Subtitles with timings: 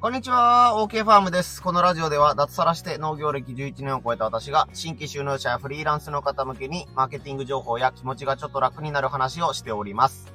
[0.00, 1.60] こんにちは、OK ファームです。
[1.60, 10.32] このラジオでは脱サラして農業歴11年を超えた私が新規収納者やフリーランスの方向けにマーケティング情報や気持ちがちょっと楽になる話をしております。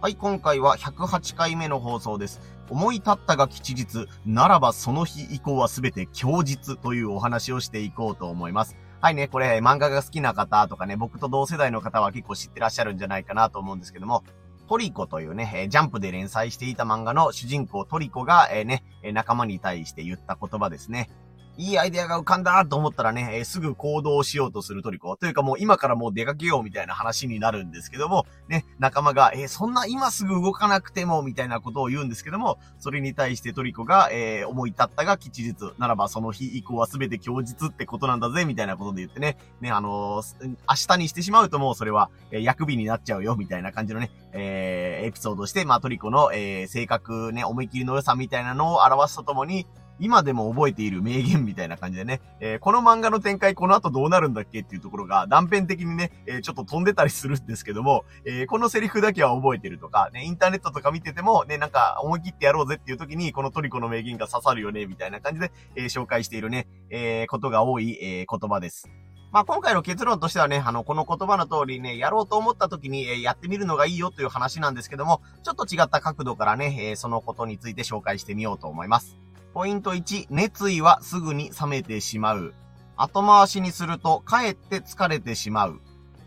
[0.00, 2.40] はい、今回は108回目の放送です。
[2.68, 8.76] 思い立ったが吉日、ならばその日以降はすべて強日というお話をしていこうと思います。
[9.00, 14.24] はいね、これ漫画が好きな方とかね、僕と同世代の方は結構知ってらっしゃるんじゃないかなと思うんですけども、
[14.68, 21.10] トリコというね、ジャンプで連載していた漫画の主人公トリコが、えー、ね、仲間に対して言った言葉ですね。
[21.56, 25.16] いいアイデアが浮かんだと思ったらね、えー、すぐ行動しようとするトリコ。
[25.16, 35.54] というかもう今からもう出かけようみたいな話になるんですけども、ね、仲間が、えー、そんな今すぐ動かなくても、みたいなことを言うんですけども、それに対してトリコが、えー、思い立ったが吉日。
[35.78, 40.56] ならばその日以降は全て今日ってことなんだぜ、みたいなことで言ってね、ね、あの、明
[40.88, 49.66] 日にしてしまうともうそれは、え、薬日になっちゃうよ、みたいな感じのね、え、エピソードして、まあトリコの、え、性格ね、思い切りの良さみたいなのを表すとともに、
[49.98, 54.60] 今でも覚えている名言みたいな感じでね、えー、この漫画の展開この後どうなるんだっけ？
[54.60, 68.88] っていうところが断片的にね、えー、ちょっと飛んでたりするんですけども、えー、このセリフだけは覚えてるとか、ね、インターネットとか見てても、ね、なんか思い切ってやろうぜっていう時に、このトリコの名言が刺さるよね、みたいな感じで、え紹介しているね、えことが多い、え言葉です。
[69.32, 79.16] まあ、今回の結論としてはね、あの、この言葉の通りね、やろうと思った時に、えやってみるのがいいよという話なんですけども、ちょっと違った角度からね、えそのことについて紹介してみようと思います。
[79.54, 82.54] ポイント1、熱意はすぐに冷めてしまう。
[82.96, 85.80] 後回しにすると、かえって疲れてしまう。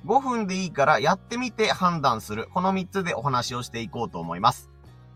[0.05, 2.47] 5分でいいからやってみて判断する。
[2.53, 4.69] この3つでお話をしていこうと思います。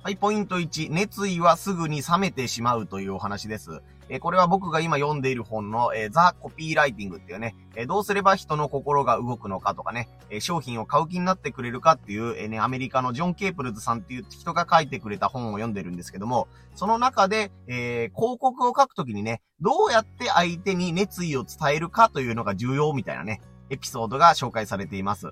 [0.04, 3.82] はい、ポイント1、熱意はすぐに冷めてしまうというお話です。
[4.14, 23.39] えこれは僕が今読んでいる本の、えザ・コピーライティングっていうね、えどうすれば人の心が動くのかとかね、え商品を買う気になってくれるかっていう、えね、アメリカのジョン・ケープルズさんっていう人が書いてくれた本を読んでるんですけども、その中で、えー、広告を書くときにね、どうやって相手に熱意を伝えるかというのが重要みたいなね、
[23.70, 25.30] エピソードが紹介されています。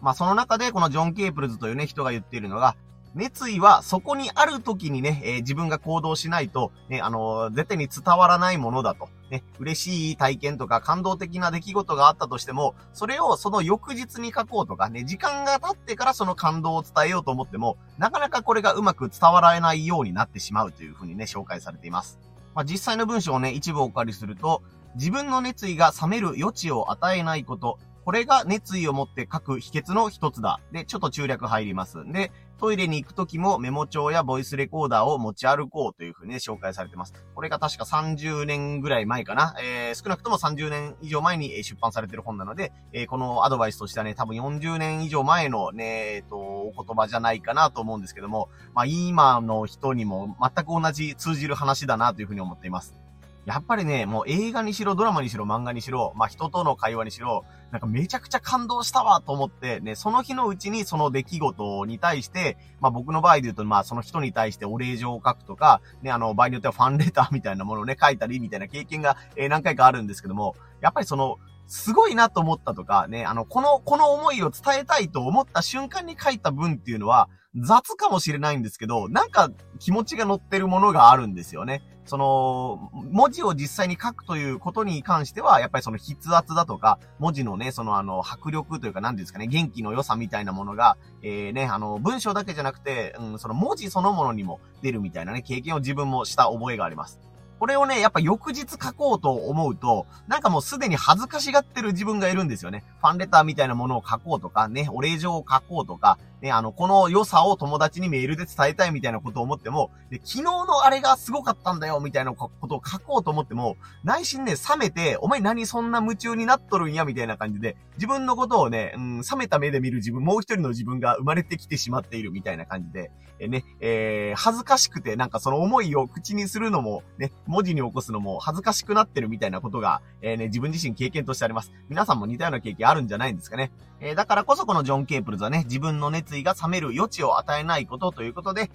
[0.00, 2.76] まあ、その中でこのジョン・ケープルズというね、人が言っているのが、
[3.14, 9.08] 熱意はそこにある時にね、えー、自分が行動しないと、ね、あのー、絶対に伝わらないものだと。
[9.30, 22.18] ね、嬉しい体験とか感動的な出来事があったとしても、それをその翌日に書こうとかね、時間が経ってからその感動を伝えようと思っても、なかなかこれがうまく伝わらないようになってしまうというふうにね、紹介されています。
[22.54, 24.62] まあ、実際の文章をね、一部お借りすると、
[24.96, 30.60] 自分の熱意が冷める余地を与えないこと、これが熱意を持って書く秘訣の一つだ。
[30.72, 31.98] で、ちょっと中略入ります。
[32.10, 37.14] で、トイレに行くときもメモ帳やボイスレコーダーを持ち歩こうというふうに、ね、紹介されてます。
[37.34, 39.56] これが確か30年ぐらい前かな。
[39.60, 53.01] えー、少なくとも30年以上前に出版されてる本なので、えー、このアドバイスとしてはね、多分40年以上前のね、えっ、ー、と、お言葉じゃないかなと思うんですけども、まあ今の人にも全く同じ通じる話だなというふうに思っています。
[53.44, 81.82] やっぱりね、もう映画にしろ、ドラマにしろ、漫画にしろ、まあ人との会話にしろ、なんかめちゃくちゃ感動したわと思って、ね、その日のうちにその出来事に対して、まあ僕の場合で言うと、まあその人に対してお礼状を書くとか、ね、あの、場合によってはファンレターみたいなものをね、書いたりみたいな経験が、え、何回かあるんですけども、やっぱりその、すごいなと思ったとか、ね、あの、この、この思いを伝えたいと思った瞬間に書いた文っていうのは、雑かもしれないんですけど、なんか気持ちが乗ってるものがあるんですよね。
[82.04, 97.20] その、文字を実際に書くということに関しては、やっぱりその筆圧だとか、文字のね、そのあの、迫力というか何ですかね、元気の良さみたいなものが、えー、ね、あの、文章だけじゃなくて、うん、その文字そのものにも出るみたいなね、経験を自分もした覚えがあります。
[97.62, 102.82] これをね、やっぱ翌日書こうと思うと、なんかもうすでに恥ずかしがってる自分がいるんですよね。
[103.00, 123.12] ファンレターみたいなものを書こうとか、ね、お礼状を書こうとか、ね、あの、この良さを友達にメールで伝えたいみたいなことを思っても、で昨日のあれがすごかったんだよ、みたいなことを書こうと思っても、内心ね、冷めて、お前何そんな夢中になっとるんや、みたいな感じで、自分のことをね、うん、冷めた目で見る自分、もう一人の自分が生まれてきてしまっているみたいな感じで、
[123.42, 131.70] えね、えー、恥ずかしくて、なんかその思いを口にするのも、ね、文字に起こすのも恥ずかしくなってるみたいなことが、えー、ね、自分自身経験としてあります。
[131.88, 133.70] 皆さんも似たような経験あるんじゃないんですかね。
[134.00, 138.70] えー、だからこそこのジョン・ケープルズはね、自分の熱意が冷める余地を与えないことということで、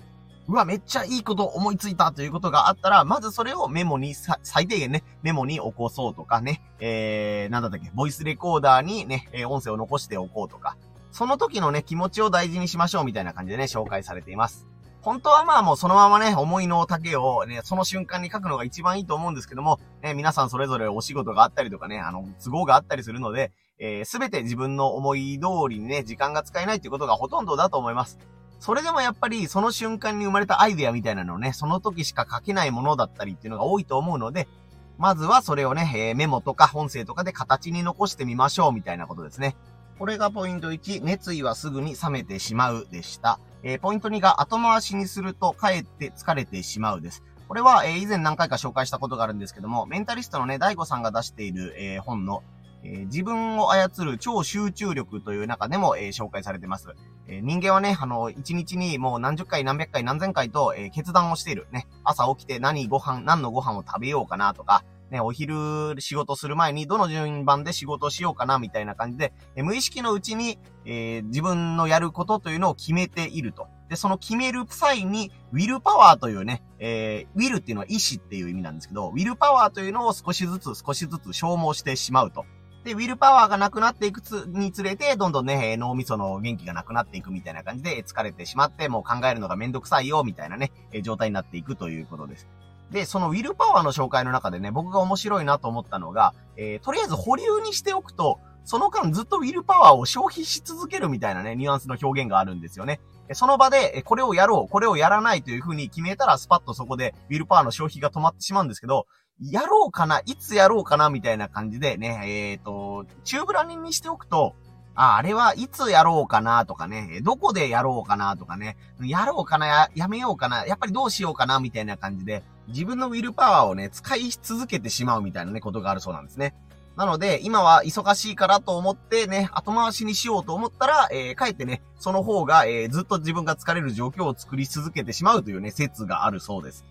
[0.48, 10.78] うわ、めっちゃいいこと思いついたということがあったら、まずそれをメモに、最低限ね、メモに起こそうとかね、えー、なんだったっけ、ボイスレコーダーにね、え音声を残しておこうとか、
[11.12, 14.68] その時のね、気持ちを大事にしましょうみたいな感じでね、紹介されています。
[15.08, 28.20] 本当はまあもうそのままね、思いの丈をね、その瞬間に書くのが一番いいと思うんですけども、ね、皆さんそれぞれお仕事があったりとかね、あの、都合があったりするので、えー、べて自分の思い通りにね、時間が使えないっていうことがほとんどだと思います。
[28.60, 34.50] それでもやっぱりその瞬間に生まれたアイデアみたいなのをね、その時しか書けないものだったりっていうのが多いと思うので、
[34.98, 39.56] まずはそれをね、えー、メモとか音声とかで形に残してみましょうみたいなことですね。
[40.00, 43.40] これがポイント1、熱意はすぐに冷めてしまうでした。
[43.64, 47.24] えー、ポイント2が後回しにするとかえって疲れてしまうです。
[47.48, 52.44] これは、えー、以前何回か紹介したことがあるんですけども、メンタリストのね、大悟さんが出している、えー、本の、
[52.84, 56.90] えー、自分を操る超集中力という中でも、えー、紹介されてます。
[57.28, 61.66] えー、人間はね、あの、一日にもう何十回何百回何千回と、え、決断をしている。
[61.72, 73.68] ね、朝起きて何ご飯、何のご飯を食べようかなとか、ね、お昼仕事する前にどの順番で仕事しようかなみたいな感じで、え無意識のうちに、えー、自分のやることというのを決めていると。
[73.90, 82.46] で、その決める際に、ウィルパワーというね、えー、ウィルっていうのは意志っていう意味なんですけど、ウィルパワーというのを少しずつ少しずつ消耗してしまうと。
[82.84, 90.72] で、ウィルパワーがなくなっていくにつれて、どんどんね、脳みその元気がなくなっていくみたいな感じで、疲れてしまって、もう考えるのがめんどくさいよ、みたいなね、
[91.02, 92.48] 状態になっていくということです。
[92.92, 103.00] で、そのウィルパワーの紹介の中でね、僕が面白いなと思ったのが、えー、とりあえず保留にしておくと、その間ずっとウィルパワーを消費し続けるみたいなね、ニュアンスの表現があるんですよね。
[103.34, 109.06] その場で、これをやろう、これをやらないという風に決めたら、スパッとそこでウィルパワーの消費が止まってしまうんですけど、
[109.40, 114.56] やろうかないつやろうかなみたいな感じでね、えっ、ー、と、チューブラニンにしておくと、
[114.98, 126.56] あ、あれはいつやろうかなとかね、どこでやろうかなとかね、やろうかなや、やめようかな、やっぱりどうしようかなみたいな感じで、自分のウィルパワーをね、使い続けてしまうみたいなね、ことがあるそうなんですね。
[126.96, 136.84] なので、今は忙しいからと思ってね、後回しにしようと思ったら、えー、かえってね、その方が、えー、ずっと自分が疲れる状況を作り続けてしまうというね、説があるそうです。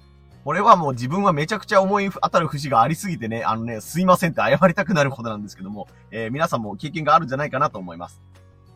[0.47, 8.23] これはもう自分はめちゃくちゃ思い当たる節がありすぎてね、あのね、すいませんって謝りたくなることなんですけども、えー、皆さんも経験があるんじゃないかなと思います。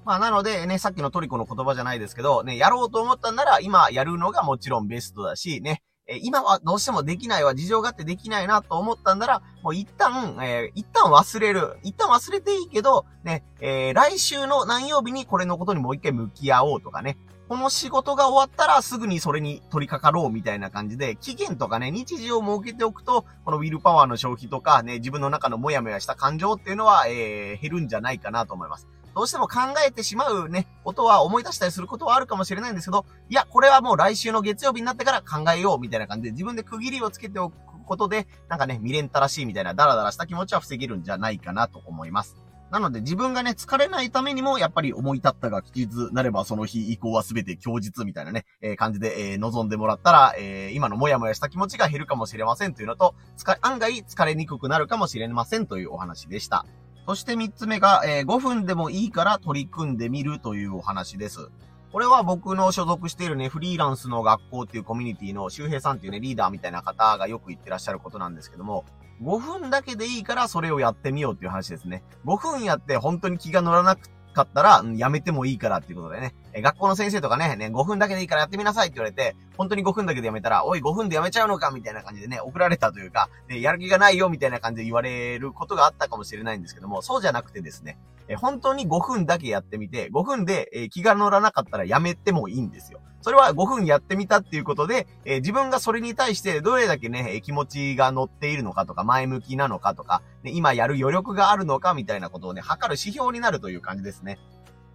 [0.04, 11.78] まあなのでね、さっきのトリコの言葉じゃないですけど、ね、やろうと思ったんなら今やるのがもちろんベストだし、ね、え今はどうしてもできないわ、事情があってできないなと思ったんなら、もう一旦、えー、一旦忘れる。
[11.84, 17.16] 一旦忘れていいけど、ね、えー、来週の何曜日にこれのことにもう一回向き合おうとかね。
[17.50, 28.86] この仕事が終わったらすぐにそれに取り掛かろうみたいな感じで、期限とかね、日時を設けておくと、このウィルパワーの消費とかね、自分の中のモヤモヤした感情っていうのは、えー、減るんじゃないかなと思います。
[29.16, 42.36] どうしても考えてしまうね、ことは思い出したりすることはあるかもしれないんですけど、いや、これはもう来週の月曜日になってから考えようみたいな感じで自分で区切りをつけておくことで、なんかね、未練たらしいみたいなダラダラした気持ちは防げるんじゃないかなと思います。
[42.70, 53.14] なので自分がね、疲れないためにも、やっぱり思い立ったが聞きずなればその日以降は全て供述みたいなね、えー、感じで、えー、望んでもらったら、えー、今のモヤモヤした気持ちが減るかもしれませんというのと、
[53.60, 56.64] 案外疲れにくくなるかもしれませんというお話でした。
[57.06, 61.50] そして三つ目が、え、5分でもいいから取り組んでみるというお話です。
[61.92, 68.84] これは僕の所属しているね、フリーランスの学校っていうコミュニティの周平さんっていうね、リーダーみたいな方がよく言ってらっしゃることなんですけども、
[69.22, 72.04] 5分だけでいいからそれをやってみようっていう話ですね。
[72.24, 74.08] 5分やって本当に気が乗らなく
[74.44, 76.34] かったら、うん、やめてもいいからっていうことでね。
[76.52, 87.98] え学校の先生とかね、ね、5分だけでいいからやってみなさいって言われて、本当に5分だけでやめたら、おい5分でやめちゃうのかみたいな感じでね、送られたというか、ね、やる気がないよみたいな感じで言われることがあったかもしれないんですけども、そうじゃなくてですね、
[88.28, 93.00] え本当に5分だけやってみて、5分で、え気が乗らなかったらやめてもいいんですよ。
[93.22, 104.38] それは5分やってみたっていうことで、えー、自分がそれに対してどれだけね、気持ちが乗っているのかとか、前向きなのかとか、ね、今やる余力があるのかみたいなことをね、測る指標になるという感じですね。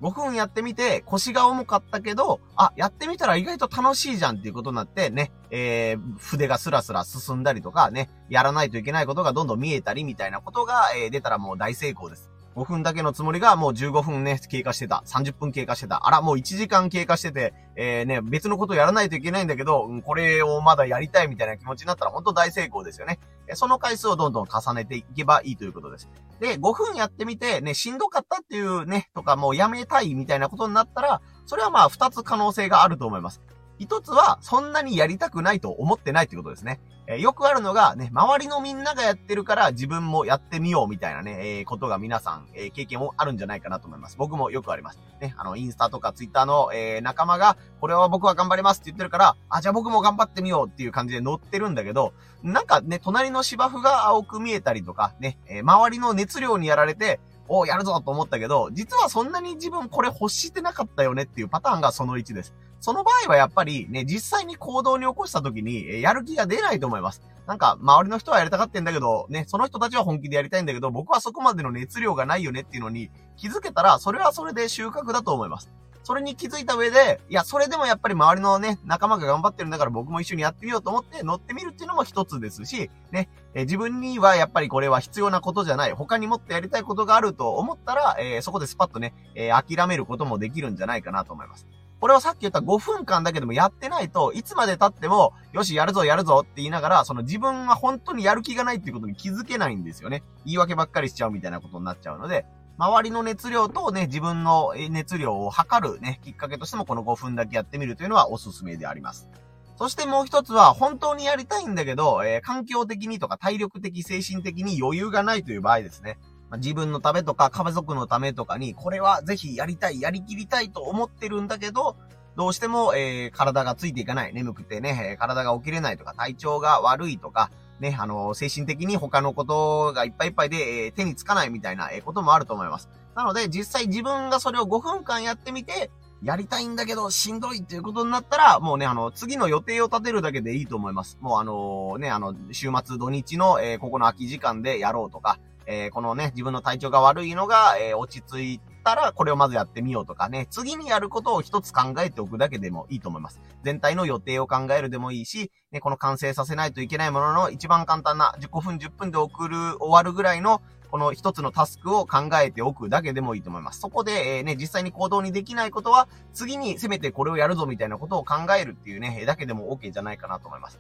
[0.02, 12.30] 5分やってみて腰が重かったけど、あ、やってみたら意外と楽しいじゃんっていうことになってね、えー、筆がスラスラ進んだりとかね、やらないといけないことがどんどん見えたりみたいなことが、えー、出たらもう大成功です。
[12.56, 15.04] 5分だけのつもりがもう15分ね、経過してた。
[15.06, 16.08] 30分経過してた。
[16.08, 23.20] あら、もう1時間経過してて、えー、ね、別のことやらないといけないんだけど、これをまだやりたいみたいな気持ちになったら本当大成功ですよね。
[23.54, 26.10] その回数をどんどん重ねていけばいいということです。
[26.40, 33.42] で、5分やってみて、ね、しんどかったっていうね、とかもうやめたいみたいなことになったら、それはまあ2つ可能性があると思います。
[33.78, 36.80] 一つは、そんなにやりたくないと思ってないってことですね。
[37.08, 44.18] えー、よくあるのが、ね、周りのみんながやってるから自分もやってみようみたいなね、えー、ことが皆さん、えー、経験もあるんじゃないかなと思います。
[44.18, 45.00] 僕もよくあります。
[45.22, 52.14] ね、あの、インスタとかツイッターの、え仲間が、これは僕は頑張りますって言ってるから、あ、じゃあ僕も頑張ってみようっていう感じで乗ってるんだけど、
[52.44, 62.54] なんかね、隣の芝生が青く見えたりとか、ね、え周りの熱量にやられて、おやるぞと思ったけど、実はそんなに自分これ欲してなかったよねっていうパターンがその1です。
[62.86, 67.24] その場合はやっぱりね、実際に行動に起こした時に、やる気が出ないと思います。
[67.48, 75.72] なんか、周りの人はやりたがってんだけど、ね、その人たちは本気でやりたいんだけど、僕はそこまでの熱量がないよねっていうのに気づけたら、それはそれで収穫だと思います。
[76.04, 85.94] それに気づいた上で、いや、それでもやっぱり周りのね、仲間が頑張ってるんだから僕も一緒にやってみようと思って乗ってみるっていうのも一つですし、ね、え自分にはやっぱりこれは必要なことじゃない。
[85.94, 91.66] 他にもっとやりたいことがあると思ったら、えー、そこでスパッとね、えー、諦めることもできるんじゃないかなと思います。
[92.00, 100.24] これはさっき言った5分間だけでもやってないといつまで経っても、よし、やるぞ、やるぞって言いながら、その自分は本当にやる気がないっていうことに気づけないんですよね。
[100.46, 102.46] 言い訳ばっかりしちゃうみたいなことになっちゃうので、
[102.78, 109.30] 周りの熱量とね、自分の熱量を測るね、きっかけとしてもこの5分だけやってみるというのはおすすめであります。
[109.78, 116.18] そしてもう一つは、本当にやりたいんだけど、えー、環境的にとか体力的、精神的に余裕がないという場合ですね。
[116.58, 121.96] 自分のためとか家族のためとかに、これはぜひやりたい、やりきりたいと思ってるんだけど、
[122.36, 132.90] どうしても、えー、体がついていかない、眠くてね、体が起きれないとか、体調が悪いとか、ね、あの、精神的に他のことがいっぱいいっぱいで、えー、手につかないみたいな、えー、こともあると思います。
[133.16, 135.90] なので、実際自分がそれを5分間やってみて、
[136.24, 141.18] やりたいんだけど、しんどいっていうことになったら、もうね、あの、次の予定を立てるだけでいいと思います。
[141.22, 153.42] もうあのね、あの、週末土日の、え、ここの空き時間でやろうとか、えー、このね、自分の体調が悪いのが、えー、落ち着いたら、これをまずやってみようとかね、次にやることを一つ考えておくだけでもいいと思います。
[153.64, 163.82] 全体の予定を考えるでもいいし、ね、この完成させないといけないものの一番簡単な15分10分で送る、終わるぐらいの、この一つのタスクを考えておくだけでもいいと思います。
[163.82, 170.80] そこで、えー、ね、実際に行動にできないことは、次にせめてこれをやるぞみたいなことを考えるっていうね、だけでも OK じゃないかなと思います。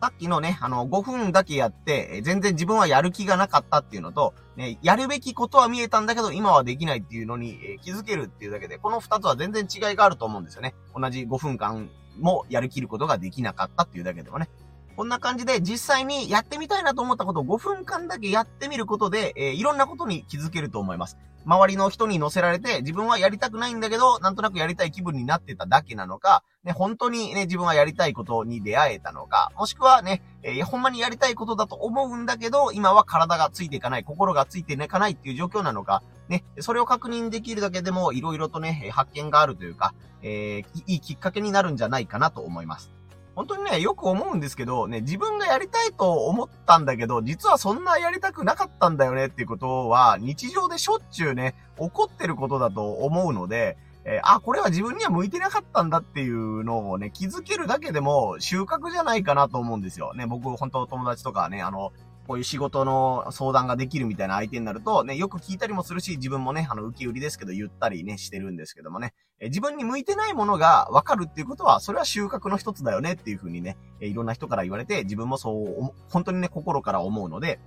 [0.00, 10.74] さっきのね、あの、5分だけやって、全然自分はやる気がなかったっていうのと、ね、やるべきことは見えたんだけど、今はできないっていうのに、え気づけるっていうだけで、この2つは全然違いがあると思うんですよね。
[10.94, 14.48] 同じ5分間もやりきることができなかったっていうだけでもね。
[14.96, 21.18] こんな感じで実際にやってみたいなと思ったことを5分間だけやってみることで、えー、いろんなことに気づけると思います。
[21.46, 42.93] 周りの人に乗せられて、自分はやりたくないんだけど、なんとなくやりたい気分になってただけなのか、ね、本当にね、自分はやりたいことに出会えたのか、もしくはね、えー、ほんまにやりたいことだと思うんだけど、今は体がついていかない、心がついていかないっていう状況なのか、ね、それを確認できるだけでも、いろいろとね、発見があるというか、えー、いいきっかけになるんじゃないかなと思います。
[43.34, 60.14] 本当にね、よく思うんですけど、ね、自分がやりたいと思ったんだけど、実はそんなやりたくなかったんだよねっていうことは、日常でしょっちゅうね、起こってることだと思うので、えー、あ、これは自分には向いてなかったんだっていうのをね、気づけるだけでも収穫じゃないかなと思うんですよ。
[60.14, 61.92] ね、僕、本当友達とかね、あの、
[62.26, 77.60] こういう仕事の相談ができるみたいな相手になると、ね、よく聞いたりもするし、自分もね、あの、受け売りですけど、言ったりね、してるんですけどもね、え自分に向いてないものがわかるっていうことは、それは収穫の一つだよねっていうふうにね、えいろんな人から言われて、自分もそう、本当にね、心から思うので、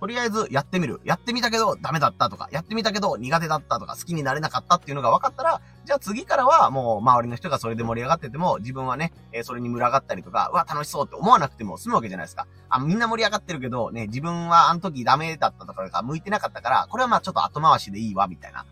[0.00, 1.00] とりあえずやってみる。
[1.04, 12.46] やってみたけどダメだったとか、やってみたけど苦手だったとか、好きになれなかったっていうのが分かったら、じゃあ次からはもう周りの人がそれで盛り上がってても、自分はね、え、それに群がったりとか、うわ、楽しそうって思わなくても済むわけじゃないですか。
[12.68, 18.64] あ、みんな盛り上がってるけど、ね、自分はあの時ダメだったとか、向いてなかったから、これはまあちょっと後回しでいいわ、みたいな。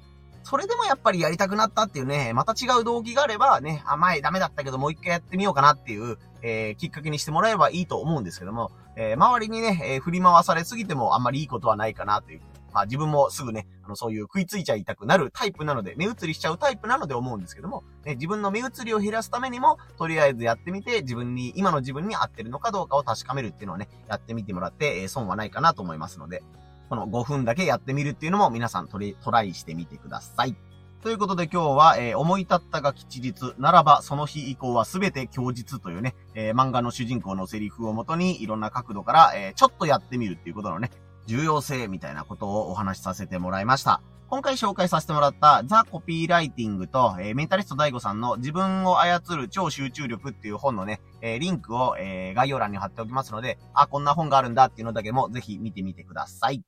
[0.47, 12.43] それでもやっぱりやりたくなったっていうね、また違う動機があればね、あ、前ダメだったけどもう一回やってみようかなっていう、えー、きっかけにしてもらえばいいと思うんですけども、えー、周りにね、えー、振り回されすぎてもあんまりいいことはないかなという。
[12.73, 26.45] まあ自分もすぐね、あの、そういう食いついちゃいたくなるタイプなので、目移りしちゃうタイプなので思うんですけども、ね、自分の目移りを減らすためにも、とりあえずやってみて、自分に、今の自分に合ってるのかどうかを確かめるっていうのをね、やってみてもらって、えー、損はないかなと思いますので、
[26.88, 30.57] この5分だけやってみるっていうのも皆さんトトライしてみてください。
[31.02, 40.90] ということで今日は、えー、思い立ったが吉日、ならばその日以降はすべて供日というね、えー、漫画の主人公のセリフをもとにいろんな角度から、えー、ちょっとやってみるっていうことのね、
[41.26, 44.00] 重要性みたいなことをお話しさせてもらいました。
[44.28, 56.64] 今回紹介させてもらったザ・コピーライティングと、えー、メンタリスト DAIGO さんの自分を操る超集中力っていう本のね、えー、リンクを、えー、概要欄に貼っておきますので、あ、こんな本があるんだっていうのだけもぜひ見てみてください。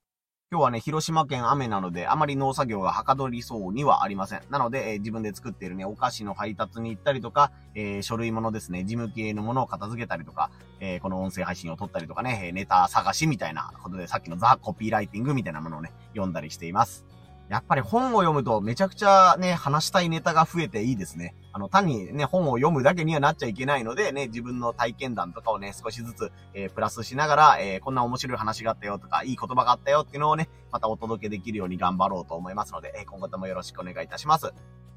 [0.51, 4.41] 今日はね、広島県雨なので、あまり農作業がはかどりそうにはありません。
[4.49, 10.51] なので、えー、自分で作っているね、お菓子の配達に行ったりとか、えー、書類物ですね、事務系のものを片付けたりとか、
[10.81, 17.05] えー、この音声配信を撮ったりとかね、ネタ探しみたいなことで、さっきのザ・コピーライティングみたいなものをね、読んだりしています。
[17.49, 21.35] やっぱり本を読むとめちゃくちゃね、話したいネタが増えていいですね。
[21.53, 34.53] あの、単にね、本を読むだけにはなっちゃいけないので、ね、自分の体験談とかをね、少しずつ、えー、プラスしながら、えー、こんな面白い話があったよとか、いい言葉があったよっていうのをね、またお届けできるように頑張ろうと思いますので、えー、今後ともよろしくお願いいたします。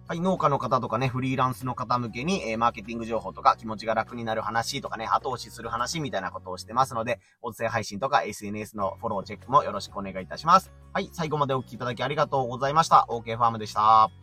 [0.07, 10.71] はい、農家の方とかね、フリーランスの方向けに、えー、マーケティング情報とか気持ちが楽になる話とかね、後押しする話みたいなことをしてますので、音声配信とか SNS のフォローチェックもよろしくお願いいたします。
[10.93, 13.05] はい、最後までお聴きいただきありがとうございました。
[13.09, 14.20] OK ファームでした。